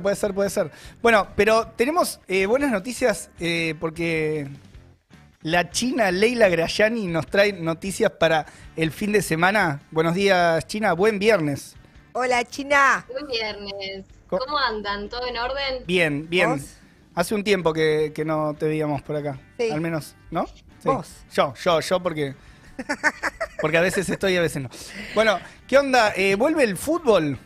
Puede 0.00 0.16
ser, 0.16 0.34
puede 0.34 0.50
ser. 0.50 0.70
Bueno, 1.02 1.28
pero 1.36 1.68
tenemos 1.76 2.20
eh, 2.28 2.46
buenas 2.46 2.70
noticias 2.70 3.30
eh, 3.38 3.74
porque 3.78 4.48
la 5.42 5.70
china 5.70 6.10
Leila 6.10 6.48
Grayani 6.48 7.06
nos 7.06 7.26
trae 7.26 7.52
noticias 7.52 8.10
para 8.10 8.46
el 8.76 8.90
fin 8.90 9.12
de 9.12 9.22
semana. 9.22 9.82
Buenos 9.90 10.14
días, 10.14 10.66
China. 10.66 10.94
Buen 10.94 11.18
viernes. 11.18 11.76
Hola, 12.12 12.44
China. 12.44 13.04
Buen 13.10 13.26
viernes. 13.26 14.04
¿Cómo 14.28 14.58
andan? 14.58 15.08
¿Todo 15.08 15.26
en 15.26 15.36
orden? 15.36 15.84
Bien, 15.86 16.28
bien. 16.28 16.64
Hace 17.14 17.34
un 17.34 17.44
tiempo 17.44 17.72
que, 17.72 18.12
no 18.24 18.54
te 18.54 18.66
veíamos 18.66 19.02
por 19.02 19.16
acá. 19.16 19.38
Sí. 19.58 19.70
Al 19.70 19.80
menos, 19.80 20.16
¿no? 20.30 20.46
Vos. 20.82 21.12
Yo, 21.32 21.54
yo, 21.62 21.80
yo, 21.80 22.00
porque. 22.02 22.34
Porque 23.60 23.78
a 23.78 23.80
veces 23.80 24.08
estoy 24.08 24.32
y 24.32 24.36
a 24.36 24.40
veces 24.40 24.62
no. 24.62 24.68
Bueno, 25.14 25.38
¿qué 25.66 25.78
onda? 25.78 26.12
Eh, 26.16 26.34
¿Vuelve 26.34 26.64
el 26.64 26.76
fútbol? 26.76 27.38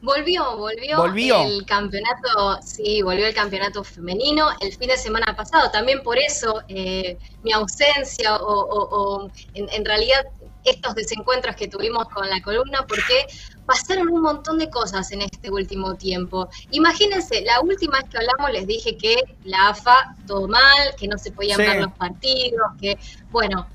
Volvió, 0.00 0.56
volvió, 0.56 1.42
el 1.42 1.66
campeonato, 1.66 2.60
sí, 2.62 3.02
volvió 3.02 3.26
el 3.26 3.34
campeonato 3.34 3.82
femenino 3.82 4.46
el 4.60 4.72
fin 4.76 4.88
de 4.88 4.96
semana 4.96 5.34
pasado. 5.34 5.72
También 5.72 6.04
por 6.04 6.16
eso 6.18 6.62
eh, 6.68 7.18
mi 7.42 7.52
ausencia 7.52 8.36
o, 8.36 9.28
en, 9.54 9.84
realidad 9.84 10.24
estos 10.64 10.94
desencuentros 10.94 11.56
que 11.56 11.66
tuvimos 11.66 12.08
con 12.10 12.28
la 12.30 12.40
columna, 12.42 12.84
porque 12.86 13.26
pasaron 13.66 14.08
un 14.08 14.22
montón 14.22 14.58
de 14.58 14.70
cosas 14.70 15.10
en 15.10 15.22
este 15.22 15.50
último 15.50 15.96
tiempo. 15.96 16.48
Imagínense, 16.70 17.40
la 17.40 17.60
última 17.60 17.98
vez 17.98 18.08
que 18.08 18.18
hablamos 18.18 18.52
les 18.52 18.68
dije 18.68 18.96
que 18.96 19.16
la 19.44 19.70
AFA 19.70 20.14
todo 20.28 20.46
mal, 20.46 20.94
que 20.96 21.08
no 21.08 21.18
se 21.18 21.32
podían 21.32 21.58
ver 21.58 21.80
los 21.80 21.92
partidos, 21.94 22.70
que, 22.80 22.96
bueno, 23.30 23.66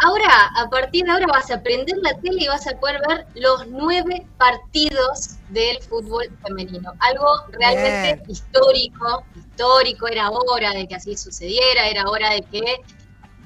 Ahora, 0.00 0.52
a 0.54 0.68
partir 0.70 1.04
de 1.04 1.10
ahora 1.10 1.26
vas 1.26 1.50
a 1.50 1.60
prender 1.60 1.96
la 1.98 2.14
tele 2.20 2.44
y 2.44 2.46
vas 2.46 2.66
a 2.68 2.78
poder 2.78 3.00
ver 3.08 3.26
los 3.34 3.66
nueve 3.66 4.26
partidos 4.36 5.38
del 5.48 5.82
fútbol 5.82 6.26
femenino. 6.46 6.92
Algo 7.00 7.26
realmente 7.50 8.22
histórico, 8.30 9.24
histórico, 9.34 10.06
era 10.06 10.30
hora 10.30 10.70
de 10.72 10.86
que 10.86 10.94
así 10.94 11.16
sucediera, 11.16 11.88
era 11.88 12.08
hora 12.08 12.30
de 12.30 12.42
que 12.42 12.76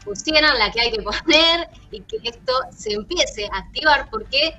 pusieran 0.05 0.59
la 0.59 0.71
que 0.71 0.81
hay 0.81 0.93
que 0.93 1.03
poner 1.03 1.69
y 1.91 2.03
que 2.03 2.19
esto 2.23 2.53
se 2.77 2.93
empiece 2.93 3.49
a 3.51 3.59
activar 3.59 4.11
porque 4.11 4.55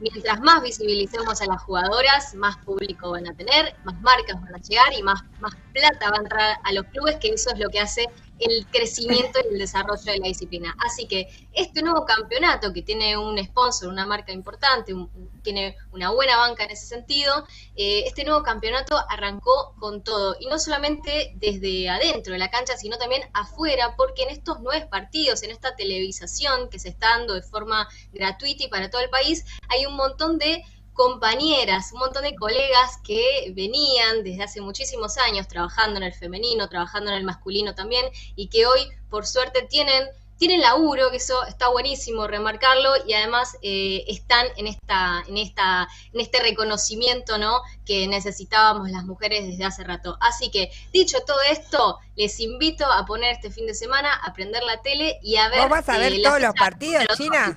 mientras 0.00 0.40
más 0.40 0.62
visibilicemos 0.62 1.40
a 1.40 1.46
las 1.46 1.62
jugadoras, 1.62 2.34
más 2.34 2.56
público 2.58 3.12
van 3.12 3.28
a 3.28 3.34
tener, 3.34 3.76
más 3.84 4.00
marcas 4.00 4.40
van 4.40 4.54
a 4.54 4.58
llegar 4.58 4.92
y 4.92 5.02
más, 5.02 5.22
más 5.40 5.54
plata 5.72 6.10
va 6.10 6.16
a 6.16 6.20
entrar 6.20 6.56
a 6.64 6.72
los 6.72 6.84
clubes, 6.86 7.16
que 7.16 7.28
eso 7.28 7.50
es 7.52 7.58
lo 7.60 7.68
que 7.68 7.80
hace 7.80 8.06
el 8.38 8.66
crecimiento 8.66 9.38
y 9.44 9.54
el 9.54 9.58
desarrollo 9.58 10.12
de 10.12 10.18
la 10.18 10.28
disciplina. 10.28 10.76
Así 10.84 11.06
que 11.06 11.28
este 11.52 11.82
nuevo 11.82 12.04
campeonato 12.04 12.72
que 12.72 12.82
tiene 12.82 13.16
un 13.16 13.42
sponsor, 13.42 13.88
una 13.88 14.06
marca 14.06 14.32
importante, 14.32 14.94
tiene 15.42 15.76
una 15.92 16.10
buena 16.10 16.36
banca 16.36 16.64
en 16.64 16.70
ese 16.70 16.86
sentido, 16.86 17.46
eh, 17.76 18.04
este 18.06 18.24
nuevo 18.24 18.42
campeonato 18.42 18.96
arrancó 19.08 19.74
con 19.78 20.02
todo, 20.02 20.36
y 20.40 20.46
no 20.46 20.58
solamente 20.58 21.32
desde 21.36 21.88
adentro 21.88 22.32
de 22.32 22.38
la 22.38 22.50
cancha, 22.50 22.76
sino 22.76 22.98
también 22.98 23.22
afuera, 23.32 23.94
porque 23.96 24.22
en 24.22 24.30
estos 24.30 24.58
nueve 24.60 24.86
partidos, 24.90 25.42
en 25.42 25.50
esta 25.50 25.76
televisación 25.76 26.68
que 26.68 26.78
se 26.78 26.88
está 26.88 27.18
dando 27.18 27.34
de 27.34 27.42
forma 27.42 27.88
gratuita 28.12 28.64
y 28.64 28.68
para 28.68 28.90
todo 28.90 29.02
el 29.02 29.10
país, 29.10 29.44
hay 29.68 29.86
un 29.86 29.96
montón 29.96 30.38
de 30.38 30.64
compañeras, 30.98 31.92
un 31.92 32.00
montón 32.00 32.24
de 32.24 32.34
colegas 32.34 32.98
que 33.04 33.52
venían 33.54 34.24
desde 34.24 34.42
hace 34.42 34.60
muchísimos 34.60 35.16
años 35.16 35.46
trabajando 35.46 35.98
en 35.98 36.02
el 36.02 36.12
femenino, 36.12 36.68
trabajando 36.68 37.10
en 37.12 37.18
el 37.18 37.24
masculino 37.24 37.72
también, 37.76 38.04
y 38.34 38.48
que 38.48 38.66
hoy, 38.66 38.80
por 39.08 39.24
suerte, 39.24 39.62
tienen, 39.70 40.08
tienen 40.38 40.60
laburo, 40.60 41.12
que 41.12 41.18
eso 41.18 41.44
está 41.46 41.68
buenísimo 41.68 42.26
remarcarlo, 42.26 42.90
y 43.06 43.12
además 43.12 43.56
eh, 43.62 44.06
están 44.08 44.48
en 44.56 44.66
esta, 44.66 45.22
en 45.28 45.36
esta, 45.36 45.86
en 46.12 46.20
este 46.20 46.42
reconocimiento 46.42 47.38
¿no? 47.38 47.60
que 47.86 48.08
necesitábamos 48.08 48.90
las 48.90 49.04
mujeres 49.04 49.46
desde 49.46 49.64
hace 49.64 49.84
rato. 49.84 50.18
Así 50.20 50.50
que, 50.50 50.72
dicho 50.92 51.18
todo 51.24 51.40
esto, 51.48 52.00
les 52.16 52.40
invito 52.40 52.84
a 52.84 53.06
poner 53.06 53.34
este 53.36 53.52
fin 53.52 53.68
de 53.68 53.74
semana, 53.74 54.12
a 54.14 54.32
prender 54.32 54.64
la 54.64 54.82
tele 54.82 55.20
y 55.22 55.36
a 55.36 55.48
ver. 55.48 55.60
¿Vos 55.60 55.70
vas 55.70 55.88
a 55.90 55.96
ver 55.96 56.12
eh, 56.12 56.22
todos 56.24 56.40
los 56.40 56.54
partidos, 56.54 57.04
China? 57.16 57.56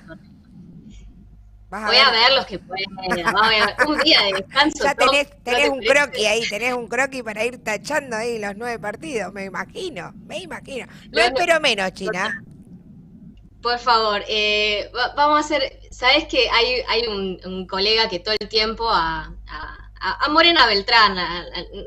Voy 1.72 1.96
a 1.96 2.10
ver 2.10 2.32
los 2.34 2.44
que 2.44 2.58
pueda. 2.58 2.84
Un 3.88 3.98
día 4.00 4.20
de 4.24 4.32
descanso. 4.34 4.84
Ya 4.84 4.94
tenés, 4.94 5.28
tenés 5.42 5.70
un 5.70 5.80
croquis 5.80 6.26
ahí, 6.26 6.42
tenés 6.48 6.74
un 6.74 6.86
croquis 6.86 7.22
para 7.22 7.44
ir 7.46 7.64
tachando 7.64 8.14
ahí 8.14 8.38
los 8.38 8.54
nueve 8.56 8.78
partidos, 8.78 9.32
me 9.32 9.46
imagino, 9.46 10.12
me 10.26 10.38
imagino. 10.38 10.86
No 11.10 11.22
espero 11.22 11.60
menos, 11.60 11.90
China. 11.94 12.44
Por 13.62 13.78
favor, 13.78 14.22
eh, 14.28 14.90
vamos 15.16 15.38
a 15.38 15.40
hacer, 15.40 15.80
¿sabes 15.90 16.26
que 16.26 16.50
hay, 16.50 16.82
hay 16.88 17.06
un, 17.06 17.66
colega 17.66 18.08
que 18.08 18.18
todo 18.18 18.34
el 18.38 18.48
tiempo 18.48 18.90
a, 18.90 19.32
a, 20.00 20.28
Morena 20.28 20.66
Beltrán, 20.66 21.16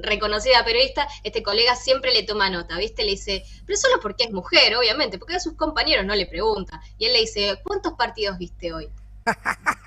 reconocida 0.02 0.66
periodista, 0.66 1.07
este 1.23 1.44
colega 1.44 1.75
siempre 1.75 2.12
le 2.12 2.23
toma 2.23 2.50
nota, 2.50 2.78
¿viste? 2.78 3.03
Le 3.03 3.12
dice, 3.12 3.44
pero 3.66 3.78
solo 3.78 4.00
porque 4.02 4.23
es 4.23 4.31
mujer, 4.31 4.75
obviamente, 4.78 5.19
porque 5.19 5.35
a 5.35 5.40
sus 5.40 5.53
compañeros 5.53 6.06
no 6.06 6.16
le 6.16 6.25
pregunta. 6.25 6.81
Y 6.97 7.06
él 7.06 7.13
le 7.13 7.19
dice, 7.19 7.59
¿cuántos 7.63 7.94
partidos 7.94 8.38
viste 8.40 8.73
hoy? 8.73 8.90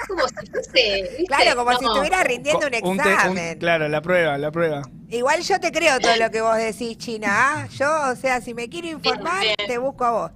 Como 0.09 0.27
si 0.29 1.27
Claro, 1.27 1.57
como 1.57 1.79
si 1.79 1.85
estuviera 1.85 2.25
rindiendo 2.25 2.67
un 2.67 2.75
examen. 2.75 3.59
claro, 3.59 3.89
la 3.89 4.01
prueba, 4.01 4.39
la 4.39 4.51
prueba. 4.51 4.83
Igual 5.11 5.43
yo 5.43 5.61
te 5.61 5.71
creo 5.71 6.01
todo 6.01 6.17
lo 6.17 6.31
que 6.31 6.41
vos 6.41 6.57
decís, 6.57 6.99
China. 6.99 7.29
¿ah? 7.31 7.69
Yo, 7.69 8.11
o 8.11 8.17
sea, 8.17 8.41
si 8.41 8.55
me 8.55 8.69
quiero 8.69 8.89
informar, 8.89 9.45
te 9.67 9.79
busco 9.79 10.05
a 10.05 10.11
vos. 10.11 10.31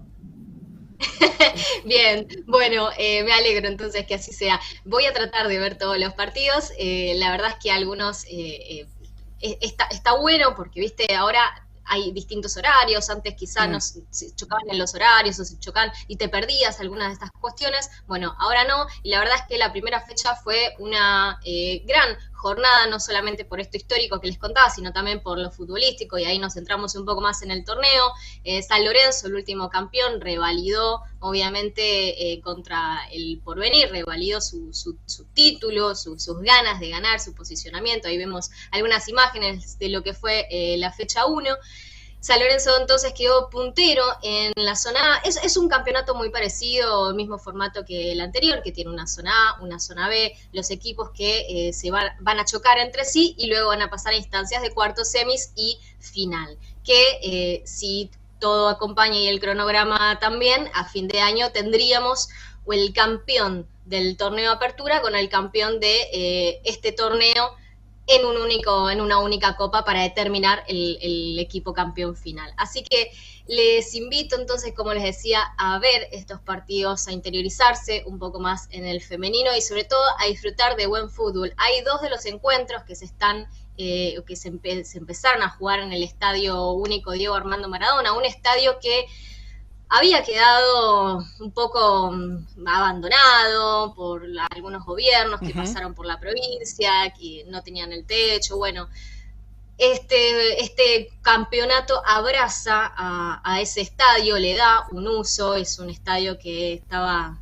Bien, 1.85 2.29
bueno, 2.47 2.91
eh, 2.97 3.25
me 3.25 3.33
alegro 3.33 3.67
entonces 3.67 4.07
que 4.07 4.15
así 4.15 4.33
sea. 4.33 4.61
Voy 4.85 5.07
a 5.07 5.13
tratar 5.13 5.49
de 5.49 5.59
ver 5.59 5.77
todos 5.77 5.99
los 5.99 6.13
partidos. 6.15 6.73
Eh, 6.79 7.15
la 7.17 7.31
verdad 7.33 7.49
es 7.51 7.57
que 7.63 7.73
algunos 7.73 8.25
eh, 8.31 8.87
está, 9.41 9.87
está 9.87 10.15
bueno 10.15 10.55
porque, 10.55 10.81
viste, 10.81 11.13
ahora 11.15 11.41
hay 11.85 12.13
distintos 12.13 12.57
horarios, 12.57 13.11
antes 13.11 13.35
quizás 13.35 13.69
mm. 13.69 13.73
nos 13.73 13.95
chocaban 14.37 14.69
en 14.71 14.79
los 14.79 14.95
horarios 14.95 15.39
o 15.39 15.45
se 15.45 15.59
chocaban 15.59 15.93
y 16.09 16.17
te 16.17 16.29
perdías 16.29 16.81
algunas 16.81 17.09
de 17.09 17.15
estas 17.15 17.31
cuestiones, 17.41 17.91
bueno, 18.07 18.35
ahora 18.39 18.65
no, 18.65 18.87
y 19.03 19.11
la 19.11 19.19
verdad 19.21 19.37
es 19.37 19.43
que 19.49 19.59
la 19.59 19.73
primera 19.73 20.01
fecha 20.01 20.35
fue 20.37 20.75
una 20.79 21.39
eh, 21.45 21.83
gran 21.87 22.17
jornada, 22.43 22.89
no 22.89 22.99
solamente 22.99 23.45
por 23.45 23.61
esto 23.61 23.77
histórico 23.77 24.21
que 24.21 24.27
les 24.27 24.37
contaba, 24.37 24.69
sino 24.69 24.93
también 24.93 25.23
por 25.23 25.39
lo 25.39 25.51
futbolístico, 25.53 26.19
y 26.19 26.25
ahí 26.25 26.41
nos 26.41 26.55
centramos 26.55 26.97
un 26.97 27.07
poco 27.07 27.21
más 27.21 27.41
en 27.43 27.53
el 27.53 27.65
torneo. 27.65 28.13
Eh, 28.43 28.63
San 28.63 28.85
Lorenzo, 28.85 29.29
el 29.29 29.37
último 29.37 29.71
campeón, 29.71 30.21
revalidó, 30.21 31.03
obviamente, 31.21 32.33
eh, 32.33 32.41
contra 32.41 33.07
el 33.13 33.41
porvenir, 33.45 33.91
revalidó 33.91 34.41
su, 34.41 34.75
su, 34.75 35.25
título, 35.33 35.95
sus 35.95 36.41
ganas 36.41 36.81
de 36.81 36.91
ganar, 36.91 37.21
su 37.21 37.33
posicionamiento. 37.33 38.09
Ahí 38.09 38.19
vemos 38.19 38.51
algunas 38.73 39.09
imágenes 39.09 39.79
de 39.79 39.89
lo 39.89 40.03
que 40.03 40.13
fue 40.13 40.49
eh, 40.51 40.77
la 40.79 40.93
fecha 40.93 41.27
1. 41.27 41.49
San 42.23 42.39
Lorenzo 42.39 42.79
entonces 42.79 43.13
quedó 43.15 43.51
puntero 43.51 44.05
en 44.23 44.53
la 44.55 44.77
zona 44.77 45.17
A. 45.17 45.19
Es, 45.25 45.57
un 45.57 45.69
campeonato 45.69 46.15
muy 46.15 46.31
parecido, 46.31 47.13
mismo 47.15 47.37
formato 47.37 47.85
que 47.85 48.13
el 48.13 48.21
anterior, 48.21 48.63
que 48.63 48.71
tiene 48.71 48.93
una 48.93 49.09
zona 49.09 49.33
A, 49.33 49.61
una 49.61 49.81
zona 49.81 50.09
B, 50.09 50.33
los 50.53 50.71
equipos 50.71 51.11
que 51.11 51.69
eh, 51.69 51.73
se 51.73 51.91
van, 51.91 52.13
a 52.25 52.45
chocar 52.45 52.79
entre 52.79 53.05
sí 53.05 53.35
y 53.39 53.49
luego 53.49 53.71
van 53.71 53.83
a 53.83 53.91
pasar 53.91 54.13
a 54.13 54.17
instancias 54.17 54.63
de 54.63 54.71
cuartos, 54.71 55.11
semis 55.11 55.51
y 55.57 55.81
final. 55.99 56.57
Que 56.85 57.03
eh, 57.25 57.63
si 57.67 58.09
todo 58.39 58.69
acompaña 58.69 59.19
y 59.19 59.27
el 59.27 59.41
cronograma 59.41 60.21
también, 60.21 60.71
a 60.75 60.85
fin 60.85 61.09
de 61.09 61.21
año 61.21 61.51
tendríamos 61.51 62.29
el 62.71 62.93
campeón 62.93 63.67
del 63.85 64.17
torneo 64.17 64.53
apertura 64.53 65.03
con 65.03 65.17
el 65.17 65.29
campeón 65.29 65.81
de 65.81 66.03
eh, 66.13 66.61
este 66.63 66.93
torneo 66.93 67.57
en 68.15 68.27
un 68.27 68.37
único, 68.37 68.91
en 68.91 69.01
una 69.01 69.19
única 69.19 69.57
copa 69.57 69.85
para 69.85 70.03
determinar 70.03 70.65
el, 70.69 71.39
equipo 71.39 71.73
campeón 71.73 72.17
final. 72.17 72.53
Así 72.57 72.83
que 72.83 73.11
les 73.47 73.95
invito 73.95 74.37
entonces, 74.37 74.73
como 74.75 74.95
les 74.95 75.03
decía, 75.03 75.43
a 75.59 75.79
ver 75.79 76.09
estos 76.13 76.41
partidos, 76.41 77.09
a 77.09 77.13
interiorizarse 77.13 78.05
un 78.07 78.19
poco 78.19 78.39
más 78.39 78.69
en 78.71 78.87
el 78.87 79.01
femenino 79.03 79.55
y 79.57 79.61
sobre 79.61 79.85
todo 79.85 80.03
a 80.19 80.27
disfrutar 80.27 80.77
de 80.77 80.87
buen 80.87 81.11
fútbol. 81.11 81.53
Hay 81.57 81.83
dos 81.83 82.01
de 82.01 82.11
los 82.11 82.25
encuentros 82.27 82.85
que 82.85 82.95
se 82.95 83.05
están 83.05 83.49
eh, 83.79 84.23
que 84.27 84.37
se, 84.37 84.53
se 84.85 84.99
empezaron 84.99 85.43
a 85.43 85.49
jugar 85.49 85.81
en 85.81 85.93
el 85.93 86.03
Estadio 86.03 86.71
Único 86.73 87.13
Diego 87.13 87.35
Armando 87.35 87.69
Maradona, 87.69 88.13
un 88.13 88.25
estadio 88.25 88.79
que 88.81 89.07
había 89.93 90.23
quedado 90.23 91.23
un 91.41 91.53
poco 91.53 92.11
mm, 92.13 92.67
abandonado 92.67 93.95
por 93.95 94.23
algunos 94.51 94.87
gobiernos 94.87 95.39
que 95.39 95.53
pasaron 95.53 95.95
por 95.95 96.07
la 96.07 96.19
provincia, 96.19 97.13
que 97.19 97.45
no 97.49 97.63
tenían 97.63 97.93
el 97.93 98.07
techo, 98.07 98.57
bueno. 98.57 98.89
Este, 99.77 100.63
este 100.63 101.11
campeonato 101.23 102.01
abraza 102.07 102.93
a, 102.97 103.61
ese 103.61 103.81
estadio, 103.81 104.39
le 104.39 104.55
da 104.55 104.87
un 104.93 105.09
uso, 105.09 105.57
es 105.57 105.79
un 105.79 105.91
estadio 105.91 106.39
que 106.39 106.75
estaba 106.75 107.39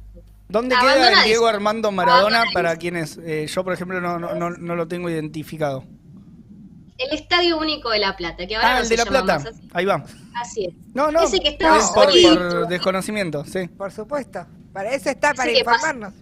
¿Dónde 0.48 0.74
queda 0.74 1.20
el 1.20 1.24
Diego 1.24 1.46
Armando 1.46 1.92
Maradona 1.92 2.44
para 2.52 2.76
quienes 2.76 3.18
eh, 3.18 3.46
yo, 3.46 3.62
por 3.62 3.74
ejemplo, 3.74 4.00
no, 4.00 4.18
no, 4.18 4.50
no, 4.50 4.74
lo 4.74 4.88
tengo 4.88 5.08
identificado? 5.10 5.84
El 7.00 7.14
Estadio 7.18 7.58
Único 7.58 7.90
de 7.90 7.98
La 7.98 8.16
Plata, 8.16 8.46
que 8.46 8.56
ahora 8.56 8.76
ah, 8.76 8.80
el 8.80 8.88
de 8.88 8.96
La 8.96 9.06
Plata. 9.06 9.42
Ahí 9.72 9.86
va. 9.86 10.04
Así 10.34 10.66
es. 10.66 10.74
No, 10.94 11.10
no. 11.10 11.22
Ese 11.22 11.40
que 11.40 11.48
está 11.48 11.78
por, 11.94 12.10
por, 12.10 12.68
desconocimiento, 12.68 13.44
sí. 13.44 13.68
Por 13.68 13.90
supuesto. 13.90 14.46
Para 14.72 14.94
eso 14.94 15.10
está, 15.10 15.34
para 15.34 15.50
informarnos. 15.50 16.12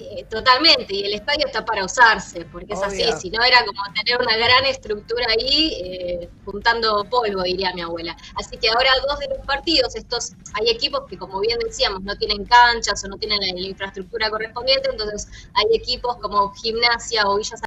Eh, 0.00 0.24
totalmente, 0.30 0.94
y 0.94 1.02
el 1.02 1.14
estadio 1.14 1.46
está 1.46 1.64
para 1.64 1.84
usarse, 1.84 2.44
porque 2.44 2.72
es 2.72 2.80
así, 2.80 3.02
si 3.20 3.30
no 3.30 3.42
era 3.42 3.64
como 3.64 3.82
tener 3.94 4.20
una 4.20 4.36
gran 4.36 4.64
estructura 4.66 5.26
ahí 5.28 5.72
eh, 5.82 6.30
juntando 6.44 7.04
polvo, 7.10 7.42
diría 7.42 7.74
mi 7.74 7.80
abuela. 7.80 8.16
Así 8.36 8.56
que 8.58 8.68
ahora 8.68 8.90
dos 9.08 9.18
de 9.18 9.28
los 9.28 9.44
partidos, 9.44 9.96
estos, 9.96 10.34
hay 10.54 10.70
equipos 10.70 11.02
que 11.08 11.18
como 11.18 11.40
bien 11.40 11.58
decíamos, 11.58 12.02
no 12.02 12.16
tienen 12.16 12.44
canchas 12.44 13.02
o 13.04 13.08
no 13.08 13.16
tienen 13.16 13.40
la, 13.40 13.60
infraestructura 13.60 14.30
correspondiente, 14.30 14.88
entonces 14.88 15.28
hay 15.54 15.76
equipos 15.76 16.16
como 16.18 16.52
gimnasia 16.54 17.26
o 17.26 17.36
Villas 17.36 17.60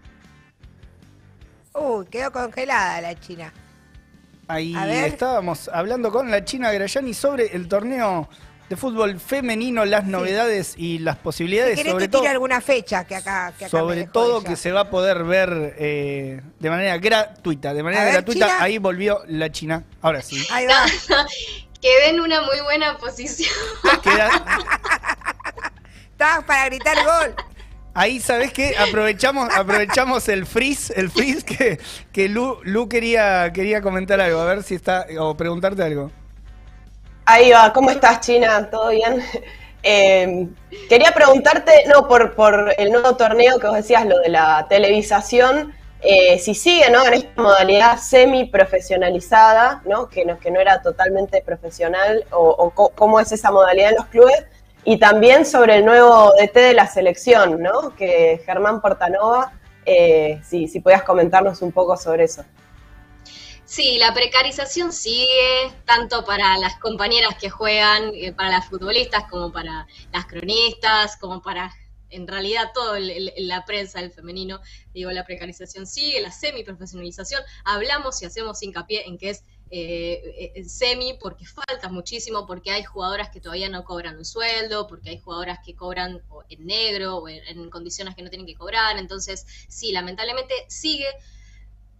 Uy, 1.73 2.05
quedó 2.07 2.31
congelada 2.31 3.01
la 3.01 3.19
China. 3.19 3.53
Ahí 4.47 4.75
estábamos 5.05 5.69
hablando 5.69 6.11
con 6.11 6.29
la 6.29 6.43
China 6.43 6.71
Grayani 6.71 7.13
sobre 7.13 7.55
el 7.55 7.67
torneo 7.69 8.27
de 8.67 8.75
fútbol 8.77 9.19
femenino, 9.19 9.85
las 9.85 10.05
novedades 10.05 10.75
y 10.77 10.99
las 10.99 11.17
posibilidades. 11.17 11.79
Si 11.79 11.89
sobre 11.89 12.07
todo, 12.07 12.27
alguna 12.27 12.61
fecha 12.61 13.05
que 13.05 13.15
acá. 13.15 13.53
Que 13.57 13.67
sobre 13.69 14.07
todo 14.07 14.43
que 14.43 14.55
se 14.55 14.71
va 14.71 14.81
a 14.81 14.89
poder 14.89 15.23
ver 15.23 15.75
eh, 15.77 16.41
de 16.59 16.69
manera 16.69 16.97
gratuita. 16.97 17.73
De 17.73 17.83
manera 17.83 18.05
gratuita, 18.05 18.61
ahí 18.63 18.77
volvió 18.77 19.23
la 19.27 19.51
China. 19.51 19.83
Ahora 20.01 20.21
sí. 20.21 20.45
Ahí 20.51 20.65
va. 20.67 20.85
Quedé 21.81 22.09
en 22.09 22.19
una 22.19 22.41
muy 22.43 22.61
buena 22.61 22.97
posición. 22.97 23.53
Estabas 26.11 26.43
para 26.45 26.65
gritar 26.65 26.97
gol. 27.03 27.35
Ahí, 27.93 28.19
¿sabes 28.19 28.53
qué? 28.53 28.75
Aprovechamos, 28.77 29.49
aprovechamos 29.55 30.27
el 30.29 30.45
freeze, 30.45 30.93
el 30.95 31.09
freeze 31.09 31.43
que, 31.43 31.79
que 32.11 32.29
Lu, 32.29 32.59
Lu 32.63 32.87
quería, 32.87 33.51
quería 33.53 33.81
comentar 33.81 34.21
algo, 34.21 34.39
a 34.39 34.45
ver 34.45 34.63
si 34.63 34.75
está, 34.75 35.05
o 35.19 35.35
preguntarte 35.35 35.83
algo. 35.83 36.11
Ahí 37.25 37.51
va, 37.51 37.71
¿cómo 37.73 37.91
estás, 37.91 38.21
China? 38.21 38.69
¿Todo 38.69 38.89
bien? 38.89 39.21
Eh, 39.83 40.47
quería 40.89 41.11
preguntarte, 41.11 41.85
no, 41.87 42.07
por, 42.07 42.35
por 42.35 42.71
el 42.77 42.91
nuevo 42.91 43.15
torneo 43.15 43.57
que 43.57 43.65
vos 43.65 43.77
decías, 43.77 44.05
lo 44.05 44.19
de 44.19 44.29
la 44.29 44.67
televisación, 44.69 45.73
eh, 46.01 46.37
si 46.37 46.53
sigue, 46.53 46.89
¿no? 46.91 47.03
En 47.03 47.15
esta 47.15 47.41
modalidad 47.41 47.97
semi-profesionalizada, 47.97 49.81
¿no? 49.85 50.07
Que, 50.07 50.23
¿no? 50.23 50.39
que 50.39 50.51
no 50.51 50.59
era 50.59 50.83
totalmente 50.83 51.41
profesional, 51.41 52.25
o, 52.29 52.69
cómo 52.95 53.19
es 53.19 53.31
esa 53.31 53.49
modalidad 53.49 53.89
en 53.89 53.95
los 53.95 54.05
clubes, 54.05 54.45
y 54.83 54.97
también 54.97 55.45
sobre 55.45 55.77
el 55.77 55.85
nuevo 55.85 56.33
DT 56.39 56.55
de 56.55 56.73
la 56.73 56.87
selección, 56.87 57.61
¿no? 57.61 57.95
Que 57.95 58.41
Germán 58.45 58.81
Portanova, 58.81 59.53
eh, 59.85 60.41
si, 60.43 60.67
podías 60.79 61.03
comentarnos 61.03 61.61
un 61.61 61.71
poco 61.71 61.97
sobre 61.97 62.23
eso. 62.25 62.43
Sí, 63.65 63.97
la 63.99 64.13
precarización 64.13 64.91
sigue 64.91 65.71
tanto 65.85 66.25
para 66.25 66.57
las 66.57 66.77
compañeras 66.79 67.35
que 67.39 67.49
juegan, 67.49 68.11
eh, 68.13 68.33
para 68.33 68.49
las 68.49 68.67
futbolistas, 68.67 69.23
como 69.29 69.51
para 69.51 69.87
las 70.11 70.25
cronistas, 70.25 71.15
como 71.17 71.41
para 71.41 71.71
en 72.09 72.27
realidad 72.27 72.71
todo 72.73 72.95
la 72.99 73.63
prensa 73.65 73.99
del 73.99 74.11
femenino. 74.11 74.59
Digo, 74.93 75.11
la 75.11 75.25
precarización 75.25 75.87
sigue, 75.87 76.21
la 76.21 76.31
semiprofesionalización. 76.31 77.41
Hablamos 77.63 78.21
y 78.21 78.25
hacemos 78.25 78.61
hincapié 78.61 79.07
en 79.07 79.17
que 79.17 79.29
es 79.29 79.43
eh, 79.71 80.51
eh, 80.55 80.63
semi 80.65 81.13
porque 81.13 81.45
falta 81.45 81.89
muchísimo, 81.89 82.45
porque 82.45 82.71
hay 82.71 82.83
jugadoras 82.83 83.29
que 83.29 83.41
todavía 83.41 83.69
no 83.69 83.83
cobran 83.83 84.17
un 84.17 84.25
sueldo, 84.25 84.87
porque 84.87 85.09
hay 85.09 85.17
jugadoras 85.17 85.59
que 85.65 85.75
cobran 85.75 86.21
en 86.49 86.65
negro 86.65 87.17
o 87.17 87.29
en 87.29 87.69
condiciones 87.69 88.15
que 88.15 88.21
no 88.21 88.29
tienen 88.29 88.45
que 88.45 88.55
cobrar. 88.55 88.97
Entonces, 88.97 89.45
sí, 89.67 89.91
lamentablemente 89.91 90.53
sigue, 90.67 91.07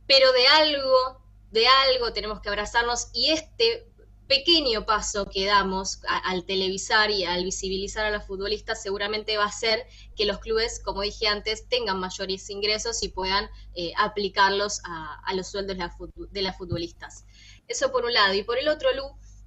pero 0.05 0.31
de 0.33 0.47
algo 0.47 1.21
de 1.51 1.67
algo, 1.67 2.13
tenemos 2.13 2.39
que 2.39 2.49
abrazarnos 2.49 3.09
y 3.13 3.31
este 3.31 3.87
pequeño 4.27 4.85
paso 4.85 5.29
que 5.29 5.45
damos 5.45 5.99
al 6.07 6.45
televisar 6.45 7.11
y 7.11 7.25
al 7.25 7.43
visibilizar 7.43 8.05
a 8.05 8.11
las 8.11 8.25
futbolistas 8.25 8.81
seguramente 8.81 9.35
va 9.35 9.43
a 9.43 9.51
ser 9.51 9.85
que 10.15 10.25
los 10.25 10.39
clubes, 10.39 10.79
como 10.79 11.01
dije 11.01 11.27
antes, 11.27 11.67
tengan 11.67 11.99
mayores 11.99 12.49
ingresos 12.49 13.03
y 13.03 13.09
puedan 13.09 13.49
eh, 13.75 13.91
aplicarlos 13.97 14.79
a, 14.85 15.33
los 15.33 15.47
sueldos 15.47 15.75
de, 16.31 16.41
las 16.41 16.57
futbolistas. 16.57 17.25
Eso 17.71 17.91
por 17.91 18.03
un 18.03 18.13
lado. 18.13 18.33
Y 18.33 18.43
por 18.43 18.57
el 18.57 18.67
otro, 18.67 18.93
Lu, 18.93 19.03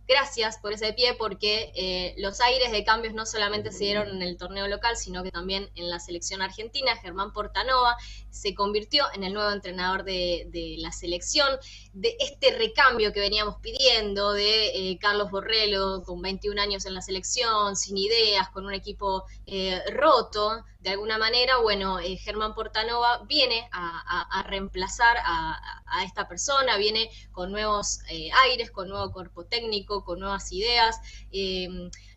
gracias 0.08 0.58
por 0.58 0.72
ese 0.72 0.94
pie 0.94 1.14
porque 1.14 1.72
eh, 1.74 2.14
los 2.16 2.40
aires 2.40 2.72
de 2.72 2.84
cambios 2.84 3.12
no 3.12 3.26
solamente 3.26 3.70
se 3.70 3.84
dieron 3.84 4.08
en 4.08 4.22
el 4.22 4.38
torneo 4.38 4.66
local, 4.66 4.96
sino 4.96 5.22
que 5.22 5.30
también 5.30 5.68
en 5.74 5.90
la 5.90 6.00
selección 6.00 6.40
argentina. 6.40 6.96
Germán 6.96 7.34
Portanova 7.34 7.96
se 8.30 8.54
convirtió 8.54 9.04
en 9.14 9.24
el 9.24 9.34
nuevo 9.34 9.50
entrenador 9.50 10.04
de, 10.04 10.76
la 10.78 10.90
selección, 10.90 11.48
de 11.92 12.16
este 12.18 12.56
recambio 12.56 13.12
que 13.12 13.20
veníamos 13.20 13.56
pidiendo 13.60 14.32
de 14.32 14.68
eh, 14.68 14.98
Carlos 14.98 15.30
Borrello 15.30 16.02
con 16.02 16.22
21 16.22 16.60
años 16.62 16.86
en 16.86 16.94
la 16.94 17.02
selección, 17.02 17.76
sin 17.76 17.98
ideas, 17.98 18.48
con 18.50 18.64
un 18.64 18.72
equipo 18.72 19.24
eh, 19.46 19.82
roto 19.92 20.64
de 20.84 20.90
alguna 20.90 21.16
manera, 21.16 21.56
bueno, 21.56 21.98
eh, 21.98 22.18
Germán 22.18 22.54
Portanova 22.54 23.24
viene 23.26 23.70
a, 23.72 24.44
reemplazar 24.46 25.16
a, 25.24 26.04
esta 26.04 26.28
persona, 26.28 26.76
viene 26.76 27.08
con 27.32 27.50
nuevos 27.52 28.00
eh, 28.10 28.28
aires, 28.44 28.70
con 28.70 28.88
nuevo 28.90 29.10
cuerpo 29.10 29.46
técnico, 29.46 30.04
con 30.04 30.20
nuevas 30.20 30.52
ideas. 30.52 31.00
Eh, 31.32 31.68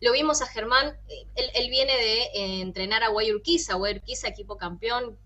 lo 0.01 0.11
vimos 0.11 0.41
a 0.41 0.47
Germán, 0.47 0.97
él, 1.35 1.69
viene 1.69 1.93
de 1.93 2.61
entrenar 2.61 3.03
a 3.03 3.07
Guayurquiza, 3.07 3.75
Guayurquiza 3.75 4.27
equipo 4.27 4.57
campeón 4.57 5.17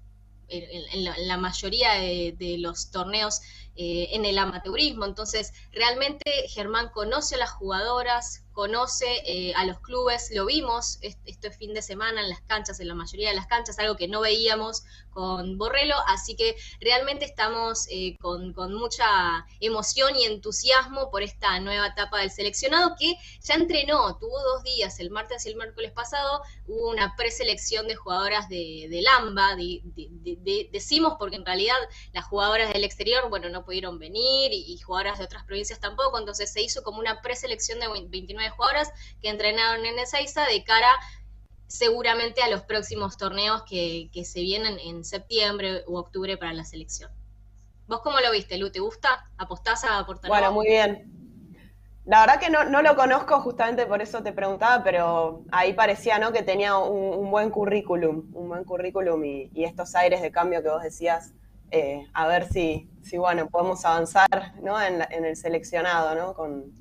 en, 0.48 1.28
la, 1.28 1.38
mayoría 1.38 1.94
de, 1.94 2.58
los 2.60 2.92
torneos 2.92 3.42
en 3.76 4.26
el 4.26 4.38
amateurismo. 4.38 5.06
Entonces, 5.06 5.54
realmente 5.72 6.48
Germán 6.50 6.90
conoce 6.90 7.36
a 7.36 7.40
las 7.40 7.52
jugadoras, 7.52 8.44
conoce 8.54 9.06
eh, 9.26 9.54
a 9.56 9.66
los 9.66 9.80
clubes, 9.80 10.30
lo 10.34 10.46
vimos 10.46 11.00
este, 11.02 11.52
fin 11.52 11.74
de 11.74 11.82
semana 11.82 12.22
en 12.22 12.30
las 12.30 12.42
canchas, 12.42 12.80
en 12.80 12.88
la 12.88 12.96
mayoría 12.96 13.30
de 13.30 13.36
las 13.36 13.48
canchas, 13.48 13.80
algo 13.80 13.96
que 13.96 14.08
no 14.08 14.22
veíamos 14.22 14.84
con 15.12 15.58
Borrello, 15.58 15.96
así 16.08 16.36
que 16.36 16.56
realmente 16.80 17.26
estamos 17.26 17.88
eh, 17.90 18.18
con, 18.20 18.54
mucha 18.74 19.46
emoción 19.60 20.16
y 20.16 20.26
entusiasmo 20.26 21.10
por 21.12 21.24
esta 21.24 21.60
nueva 21.60 21.88
etapa 21.88 22.20
del 22.20 22.32
seleccionado 22.32 22.96
que 22.98 23.16
ya 23.42 23.56
entrenó, 23.56 24.18
tuvo 24.18 24.40
dos 24.42 24.64
días, 24.64 25.00
el 25.00 25.10
martes 25.10 25.46
y 25.46 25.50
el 25.50 25.56
miércoles 25.56 25.92
pasado, 25.92 26.42
hubo 26.68 26.90
una 26.90 27.16
preselección 27.16 27.88
de 27.88 27.96
jugadoras 27.96 28.48
de, 28.50 28.88
de 28.90 30.70
decimos 30.72 31.16
porque 31.20 31.36
en 31.36 31.46
realidad 31.46 31.76
las 32.14 32.26
jugadoras 32.26 32.72
del 32.72 32.84
exterior, 32.84 33.30
bueno, 33.30 33.50
no 33.50 33.61
pudieron 33.64 34.00
venir 34.00 34.52
y, 34.52 34.74
y 34.74 34.78
jugadoras 34.80 35.20
de 35.20 35.26
otras 35.26 35.44
provincias 35.44 35.80
tampoco, 35.80 36.20
entonces 36.20 36.52
se 36.52 36.62
hizo 36.62 36.84
como 36.84 37.00
una 37.00 37.22
preselección 37.22 37.80
de 37.80 37.88
29 37.88 38.50
jugadoras 38.52 38.92
que 39.22 39.30
entrenaron 39.30 39.86
en 39.86 40.00
Ezeiza 40.00 40.46
de 40.46 40.64
cara 40.64 40.90
seguramente 41.72 42.44
a 42.44 42.50
los 42.50 42.64
próximos 42.64 43.18
torneos 43.18 43.64
que, 43.64 44.10
se 44.26 44.42
vienen 44.42 44.78
en 44.80 45.06
septiembre 45.06 45.84
u 45.88 45.96
octubre 45.96 46.38
para 46.38 46.54
la 46.54 46.66
selección. 46.66 47.10
¿Vos 47.88 48.02
cómo 48.02 48.20
lo 48.20 48.32
viste, 48.32 48.58
Lu? 48.58 48.72
¿Te 48.72 48.80
gusta? 48.80 49.30
¿Apostás 49.38 49.86
a 49.86 50.00
aportar? 50.00 50.30
Bueno, 50.30 50.52
muy 50.52 50.68
bien. 50.68 51.10
La 52.06 52.22
verdad 52.22 52.40
que 52.40 52.50
no, 52.50 52.82
lo 52.82 52.96
conozco, 52.96 53.40
justamente 53.40 53.86
por 53.86 54.02
eso 54.02 54.22
te 54.22 54.34
preguntaba, 54.34 54.84
pero 54.84 55.44
ahí 55.52 55.74
parecía 55.74 56.20
¿no? 56.20 56.34
que 56.34 56.44
tenía 56.44 56.78
un, 56.78 57.32
buen 57.32 57.50
currículum, 57.52 58.30
un 58.34 58.50
buen 58.50 58.64
currículum 58.66 59.24
y, 59.24 59.64
estos 59.64 59.96
aires 59.96 60.22
de 60.22 60.32
cambio 60.32 60.62
que 60.62 60.70
vos 60.70 60.84
decías, 60.84 61.32
eh, 61.70 62.06
a 62.14 62.28
ver 62.28 62.52
si, 62.52 62.90
si 63.04 63.18
bueno, 63.18 63.48
podemos 63.48 63.84
avanzar 63.86 64.54
¿no? 64.62 64.82
en, 64.82 65.02
en 65.10 65.26
el 65.26 65.36
seleccionado, 65.36 66.16
¿no? 66.16 66.34
Con, 66.34 66.72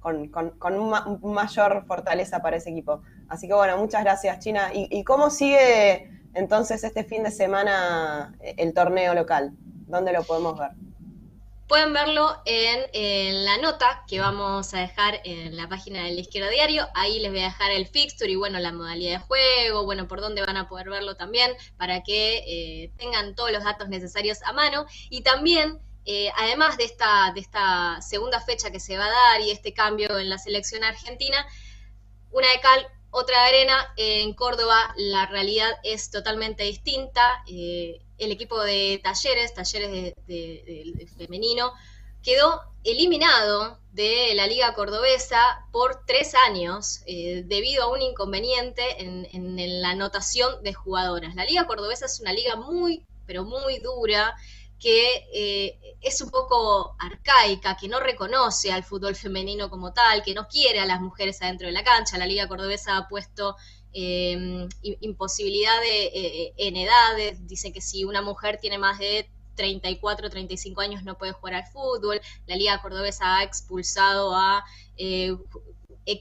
con, 0.00 0.90
mayor 1.22 1.84
fortaleza 1.86 2.40
para 2.40 2.56
ese 2.56 2.70
equipo. 2.70 3.02
Así 3.28 3.48
que 3.48 3.54
bueno, 3.54 3.76
muchas 3.78 4.04
gracias 4.04 4.38
China. 4.38 4.70
¿Y, 4.72 5.02
cómo 5.04 5.30
sigue 5.30 6.10
entonces 6.34 6.84
este 6.84 7.02
fin 7.02 7.24
de 7.24 7.30
semana 7.30 8.36
eh, 8.40 8.54
el 8.58 8.72
torneo 8.72 9.14
local? 9.14 9.52
¿Dónde 9.86 10.12
lo 10.12 10.22
podemos 10.22 10.58
ver? 10.58 10.70
Pueden 11.68 11.92
verlo 11.92 12.40
en, 12.44 13.44
la 13.44 13.58
nota 13.58 14.04
que 14.06 14.20
vamos 14.20 14.72
a 14.72 14.78
dejar 14.78 15.20
en 15.24 15.56
la 15.56 15.68
página 15.68 16.04
del 16.04 16.18
Izquierdo 16.18 16.48
Diario. 16.48 16.88
Ahí 16.94 17.18
les 17.18 17.32
voy 17.32 17.40
a 17.40 17.46
dejar 17.46 17.72
el 17.72 17.88
fixture 17.88 18.30
y 18.30 18.36
bueno, 18.36 18.60
la 18.60 18.72
modalidad 18.72 19.18
de 19.18 19.24
juego, 19.26 19.84
bueno, 19.84 20.06
por 20.06 20.20
dónde 20.20 20.42
van 20.42 20.56
a 20.56 20.68
poder 20.68 20.90
verlo 20.90 21.16
también 21.16 21.52
para 21.76 22.04
que 22.04 22.44
eh, 22.46 22.92
tengan 22.96 23.34
todos 23.34 23.50
los 23.50 23.64
datos 23.64 23.88
necesarios 23.88 24.44
a 24.44 24.52
mano. 24.52 24.86
Y 25.10 25.22
también 25.22 25.80
eh, 26.04 26.30
además 26.36 26.76
de 26.76 26.84
esta, 26.84 27.32
de 27.34 27.40
esta 27.40 28.00
segunda 28.00 28.40
fecha 28.40 28.70
que 28.70 28.78
se 28.78 28.96
va 28.96 29.06
a 29.06 29.10
dar 29.10 29.40
y 29.40 29.50
este 29.50 29.74
cambio 29.74 30.18
en 30.18 30.30
la 30.30 30.38
selección 30.38 30.84
argentina, 30.84 31.44
una 32.30 32.48
de 32.48 32.60
cal, 32.60 32.86
otra 33.18 33.46
arena, 33.46 33.94
en 33.96 34.34
Córdoba 34.34 34.92
la 34.98 35.24
realidad 35.24 35.70
es 35.82 36.10
totalmente 36.10 36.64
distinta. 36.64 37.42
Eh, 37.46 38.02
el 38.18 38.30
equipo 38.30 38.62
de 38.62 39.00
talleres, 39.02 39.54
talleres 39.54 40.14
de, 40.26 41.08
femenino, 41.16 41.72
quedó 42.22 42.60
eliminado 42.84 43.78
de 43.92 44.34
la 44.34 44.46
liga 44.46 44.74
cordobesa 44.74 45.64
por 45.72 46.04
tres 46.04 46.34
años 46.34 47.00
eh, 47.06 47.42
debido 47.46 47.84
a 47.84 47.90
un 47.90 48.02
inconveniente 48.02 49.02
en, 49.02 49.26
en 49.32 49.80
la 49.80 49.90
anotación 49.90 50.62
de 50.62 50.74
jugadoras. 50.74 51.34
La 51.34 51.46
liga 51.46 51.66
cordobesa 51.66 52.04
es 52.04 52.20
una 52.20 52.34
liga 52.34 52.56
muy, 52.56 53.02
pero 53.26 53.44
muy 53.44 53.78
dura 53.78 54.36
que 54.78 55.26
eh, 55.32 55.96
es 56.00 56.20
un 56.20 56.30
poco 56.30 56.96
arcaica, 56.98 57.76
que 57.76 57.88
no 57.88 58.00
reconoce 58.00 58.72
al 58.72 58.84
fútbol 58.84 59.16
femenino 59.16 59.70
como 59.70 59.92
tal, 59.92 60.22
que 60.22 60.34
no 60.34 60.48
quiere 60.48 60.80
a 60.80 60.86
las 60.86 61.00
mujeres 61.00 61.40
adentro 61.42 61.66
de 61.66 61.72
la 61.72 61.84
cancha. 61.84 62.18
La 62.18 62.26
Liga 62.26 62.48
Cordobesa 62.48 62.96
ha 62.96 63.08
puesto 63.08 63.56
eh, 63.92 64.68
imposibilidad 64.82 65.80
de, 65.80 66.52
en 66.56 66.76
edades, 66.76 67.46
dice 67.46 67.72
que 67.72 67.80
si 67.80 68.04
una 68.04 68.20
mujer 68.20 68.58
tiene 68.60 68.78
más 68.78 68.98
de 68.98 69.30
34, 69.56 70.30
35 70.30 70.80
años 70.80 71.02
no 71.02 71.18
puede 71.18 71.32
jugar 71.32 71.54
al 71.54 71.66
fútbol, 71.66 72.20
la 72.46 72.56
Liga 72.56 72.80
Cordobesa 72.80 73.38
ha 73.38 73.42
expulsado 73.42 74.34
a 74.34 74.64
eh, 74.96 75.36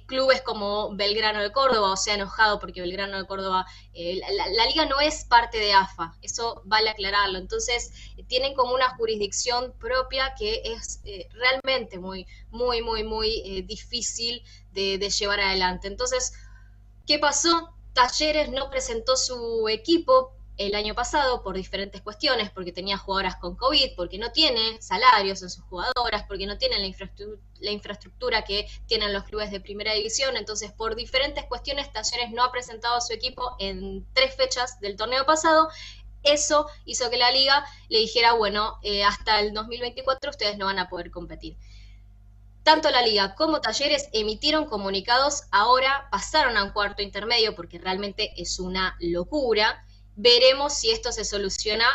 clubes 0.05 0.41
como 0.41 0.95
Belgrano 0.95 1.41
de 1.41 1.51
Córdoba, 1.51 1.91
o 1.91 1.97
sea, 1.97 2.15
enojado 2.15 2.59
porque 2.59 2.81
Belgrano 2.81 3.17
de 3.17 3.25
Córdoba, 3.25 3.65
eh, 3.93 4.19
la, 4.19 4.65
liga 4.65 4.85
no 4.85 4.99
es 4.99 5.25
parte 5.25 5.57
de 5.57 5.73
AFA, 5.73 6.17
eso 6.21 6.61
vale 6.65 6.89
aclararlo. 6.89 7.37
Entonces, 7.37 7.91
tienen 8.27 8.53
como 8.55 8.73
una 8.73 8.89
jurisdicción 8.95 9.73
propia 9.79 10.33
que 10.37 10.61
es 10.63 11.01
eh, 11.05 11.27
realmente 11.33 11.99
muy, 11.99 12.27
muy, 12.49 12.81
muy, 12.81 13.03
muy 13.03 13.63
difícil 13.67 14.43
de, 14.71 14.97
de 14.97 15.09
llevar 15.09 15.39
adelante. 15.39 15.87
Entonces, 15.87 16.33
¿qué 17.05 17.19
pasó? 17.19 17.75
Talleres 17.93 18.49
no 18.49 18.69
presentó 18.69 19.15
su 19.15 19.69
equipo 19.69 20.34
el 20.57 20.75
año 20.75 20.95
pasado 20.95 21.43
por 21.43 21.55
diferentes 21.55 22.01
cuestiones, 22.01 22.49
porque 22.49 22.71
tenía 22.71 22.97
jugadoras 22.97 23.35
con 23.35 23.55
COVID, 23.55 23.95
porque 23.95 24.17
no 24.17 24.31
tiene 24.31 24.81
salarios 24.81 25.41
en 25.41 25.49
sus 25.49 25.63
jugadoras, 25.65 26.23
porque 26.27 26.45
no 26.45 26.57
tienen 26.57 26.81
la, 26.81 27.71
infraestructura, 27.71 28.43
que 28.43 28.67
tienen 28.85 29.11
los 29.11 29.25
clubes 29.25 29.51
de 29.51 29.59
primera 29.59 29.93
división. 29.93 30.37
Entonces, 30.37 30.71
por 30.71 30.95
diferentes 30.95 31.45
cuestiones, 31.45 31.91
Talleres 31.91 32.31
no 32.31 32.43
ha 32.43 32.51
presentado 32.51 32.95
a 32.95 33.01
su 33.01 33.13
equipo 33.13 33.55
en 33.59 34.05
tres 34.13 34.35
fechas 34.35 34.79
del 34.79 34.95
torneo 34.95 35.25
pasado. 35.25 35.69
Eso 36.23 36.67
hizo 36.85 37.09
que 37.09 37.17
la 37.17 37.31
liga 37.31 37.65
le 37.89 37.99
dijera, 37.99 38.33
bueno, 38.33 38.79
eh, 38.81 39.03
hasta 39.03 39.41
el 39.41 39.53
2024 39.53 40.31
ustedes 40.31 40.57
no 40.57 40.65
van 40.65 40.79
a 40.79 40.89
poder 40.89 41.11
competir. 41.11 41.57
Tanto 42.63 42.89
la 42.89 43.03
liga 43.03 43.35
como 43.35 43.61
Talleres 43.61 44.09
emitieron 44.11 44.65
comunicados, 44.65 45.43
ahora 45.51 46.07
pasaron 46.09 46.57
a 46.57 46.63
un 46.63 46.71
cuarto 46.71 47.03
intermedio 47.03 47.55
porque 47.55 47.77
realmente 47.77 48.33
es 48.37 48.59
una 48.59 48.95
locura 48.99 49.85
veremos 50.15 50.73
si 50.73 50.91
esto 50.91 51.11
se 51.11 51.25
soluciona 51.25 51.85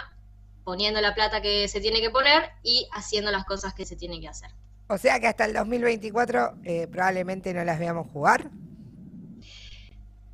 poniendo 0.64 1.00
la 1.00 1.14
plata 1.14 1.40
que 1.40 1.68
se 1.68 1.80
tiene 1.80 2.00
que 2.00 2.10
poner 2.10 2.50
y 2.62 2.86
haciendo 2.92 3.30
las 3.30 3.44
cosas 3.44 3.74
que 3.74 3.84
se 3.84 3.96
tienen 3.96 4.20
que 4.20 4.28
hacer. 4.28 4.50
O 4.88 4.98
sea 4.98 5.20
que 5.20 5.26
hasta 5.26 5.44
el 5.44 5.52
2024 5.52 6.54
eh, 6.64 6.86
probablemente 6.88 7.54
no 7.54 7.64
las 7.64 7.78
veamos 7.78 8.10
jugar. 8.12 8.50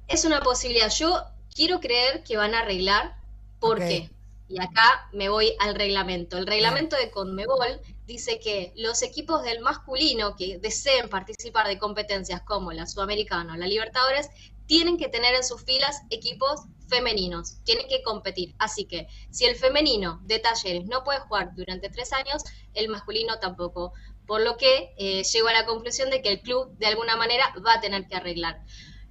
Es 0.09 0.25
una 0.25 0.41
posibilidad. 0.41 0.91
Yo 0.91 1.23
quiero 1.55 1.81
creer 1.81 2.23
que 2.25 2.37
van 2.37 2.55
a 2.55 2.61
arreglar. 2.61 3.17
¿Por 3.61 3.79
qué? 3.79 4.11
Y 4.49 4.61
acá 4.61 5.09
me 5.13 5.29
voy 5.29 5.55
al 5.59 5.75
reglamento. 5.75 6.39
El 6.39 6.47
reglamento 6.47 6.97
de 6.97 7.11
Conmebol 7.11 7.81
dice 8.07 8.39
que 8.39 8.73
los 8.77 9.03
equipos 9.03 9.43
del 9.43 9.61
masculino 9.61 10.37
que 10.37 10.59
deseen 10.59 11.09
participar 11.09 11.67
de 11.67 11.79
competencias 11.79 12.43
como 12.43 12.73
la 12.73 12.87
Sudamericana 12.87 13.55
o 13.55 13.57
la 13.57 13.67
Libertadores 13.67 14.29
tienen 14.67 14.97
que 14.99 15.09
tener 15.09 15.35
en 15.35 15.45
sus 15.45 15.63
filas 15.65 16.03
equipos 16.11 16.63
femeninos, 16.89 17.63
tienen 17.65 17.89
que 17.89 18.03
competir. 18.03 18.55
Así 18.59 18.85
que 18.85 19.07
si 19.31 19.45
el 19.45 19.57
femenino 19.57 20.21
de 20.25 20.39
talleres 20.39 20.87
no 20.87 21.05
puede 21.05 21.21
jugar 21.21 21.55
durante 21.55 21.89
tres 21.89 22.13
años, 22.13 22.43
el 22.75 22.89
masculino 22.89 23.39
tampoco. 23.39 23.93
Por 24.27 24.43
lo 24.43 24.57
que 24.57 24.95
eh, 24.99 25.23
llego 25.23 25.49
a 25.49 25.53
la 25.53 25.67
conclusión 25.67 26.11
de 26.11 26.21
que 26.21 26.31
el 26.31 26.41
club 26.41 26.77
de 26.79 26.87
alguna 26.87 27.17
manera 27.17 27.55
va 27.65 27.75
a 27.75 27.81
tener 27.81 28.07
que 28.09 28.17
arreglar. 28.17 28.61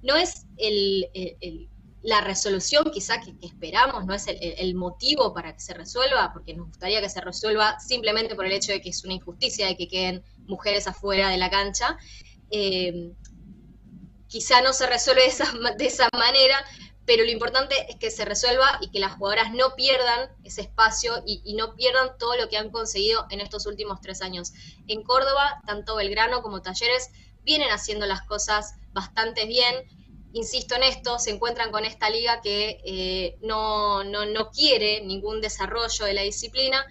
No 0.02 0.14
es 0.16 0.44
la 2.06 2.20
resolución 2.20 2.84
quizá 2.92 3.20
que, 3.20 3.34
esperamos, 3.44 4.06
no 4.06 4.14
es 4.14 4.26
el, 4.28 4.74
motivo 4.76 5.34
para 5.34 5.54
que 5.54 5.60
se 5.60 5.74
resuelva, 5.74 6.32
porque 6.32 6.54
nos 6.54 6.68
gustaría 6.68 7.00
que 7.00 7.08
se 7.08 7.20
resuelva 7.20 7.80
simplemente 7.80 8.36
por 8.36 8.46
el 8.46 8.52
hecho 8.52 8.70
de 8.70 8.80
que 8.80 8.90
es 8.90 9.04
una 9.04 9.14
injusticia 9.14 9.66
de 9.66 9.76
que 9.76 9.88
queden 9.88 10.22
mujeres 10.46 10.86
afuera 10.86 11.30
de 11.30 11.36
la 11.36 11.50
cancha. 11.50 11.98
Eh, 12.50 13.12
quizá 14.28 14.60
no 14.60 14.72
se 14.72 14.86
resuelve 14.86 15.22
de 15.22 15.28
esa, 15.28 15.52
de 15.76 15.86
esa 15.86 16.08
manera, 16.12 16.64
pero 17.06 17.24
lo 17.24 17.30
importante 17.30 17.74
es 17.88 17.96
que 17.96 18.10
se 18.10 18.24
resuelva 18.24 18.78
y 18.80 18.90
que 18.90 18.98
las 18.98 19.14
jugadoras 19.14 19.52
no 19.52 19.76
pierdan 19.76 20.28
ese 20.42 20.62
espacio 20.62 21.22
y, 21.24 21.54
no 21.54 21.74
pierdan 21.76 22.18
todo 22.18 22.36
lo 22.36 22.48
que 22.48 22.56
han 22.58 22.70
conseguido 22.70 23.26
en 23.30 23.40
estos 23.40 23.64
últimos 23.66 24.00
tres 24.00 24.22
años. 24.22 24.52
En 24.88 25.04
Córdoba, 25.04 25.62
tanto 25.66 25.96
Belgrano 25.96 26.42
como 26.42 26.62
Talleres 26.62 27.10
vienen 27.44 27.70
haciendo 27.70 28.06
las 28.06 28.22
cosas 28.22 28.74
bastante 28.92 29.46
bien. 29.46 29.74
Insisto 30.32 30.74
en 30.74 30.82
esto, 30.82 31.20
se 31.20 31.30
encuentran 31.30 31.70
con 31.70 31.84
esta 31.84 32.10
liga 32.10 32.40
que 32.40 32.80
eh, 32.84 33.38
no, 33.40 34.02
no, 34.02 34.26
no 34.26 34.50
quiere 34.50 35.00
ningún 35.02 35.40
desarrollo 35.40 36.04
de 36.04 36.12
la 36.12 36.22
disciplina, 36.22 36.84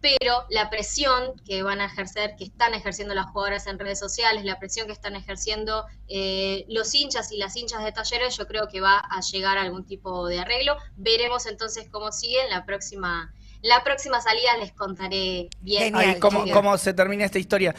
pero 0.00 0.44
la 0.48 0.70
presión 0.70 1.34
que 1.44 1.62
van 1.62 1.80
a 1.80 1.86
ejercer, 1.86 2.34
que 2.36 2.44
están 2.44 2.74
ejerciendo 2.74 3.14
las 3.14 3.26
jugadoras 3.26 3.66
en 3.66 3.78
redes 3.78 3.98
sociales, 3.98 4.44
la 4.44 4.58
presión 4.58 4.86
que 4.86 4.92
están 4.92 5.14
ejerciendo 5.14 5.84
eh, 6.08 6.64
los 6.68 6.94
hinchas 6.94 7.30
y 7.32 7.36
las 7.36 7.56
hinchas 7.56 7.84
de 7.84 7.92
talleres, 7.92 8.36
yo 8.36 8.46
creo 8.46 8.68
que 8.68 8.80
va 8.80 8.98
a 8.98 9.20
llegar 9.20 9.58
a 9.58 9.62
algún 9.62 9.84
tipo 9.84 10.26
de 10.26 10.40
arreglo. 10.40 10.76
Veremos 10.96 11.46
entonces 11.46 11.88
cómo 11.90 12.12
sigue 12.12 12.42
en 12.42 12.50
la 12.50 12.64
próxima, 12.64 13.32
la 13.62 13.84
próxima 13.84 14.20
salida 14.22 14.56
les 14.58 14.72
contaré 14.72 15.50
bien 15.60 15.92
cómo, 16.18 16.44
cómo 16.50 16.78
se 16.78 16.94
termina 16.94 17.26
esta 17.26 17.38
historia. 17.38 17.74